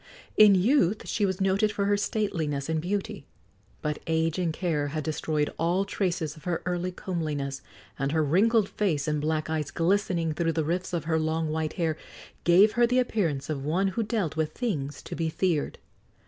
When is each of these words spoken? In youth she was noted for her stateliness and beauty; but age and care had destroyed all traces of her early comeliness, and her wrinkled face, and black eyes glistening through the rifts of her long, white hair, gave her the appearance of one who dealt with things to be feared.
In 0.35 0.55
youth 0.55 1.07
she 1.07 1.27
was 1.27 1.39
noted 1.39 1.71
for 1.71 1.85
her 1.85 1.95
stateliness 1.95 2.69
and 2.69 2.81
beauty; 2.81 3.27
but 3.83 3.99
age 4.07 4.39
and 4.39 4.51
care 4.51 4.87
had 4.87 5.03
destroyed 5.03 5.53
all 5.59 5.85
traces 5.85 6.35
of 6.35 6.45
her 6.45 6.63
early 6.65 6.91
comeliness, 6.91 7.61
and 7.99 8.11
her 8.11 8.23
wrinkled 8.23 8.67
face, 8.67 9.07
and 9.07 9.21
black 9.21 9.47
eyes 9.47 9.69
glistening 9.69 10.33
through 10.33 10.53
the 10.53 10.65
rifts 10.65 10.91
of 10.91 11.03
her 11.03 11.19
long, 11.19 11.49
white 11.51 11.73
hair, 11.73 11.97
gave 12.45 12.71
her 12.71 12.87
the 12.87 12.97
appearance 12.97 13.47
of 13.47 13.63
one 13.63 13.89
who 13.89 14.01
dealt 14.01 14.35
with 14.35 14.53
things 14.53 15.03
to 15.03 15.15
be 15.15 15.29
feared. 15.29 15.77